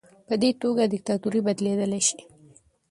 [0.27, 2.19] په دې توګه دیکتاتوري بدلیدلی شي.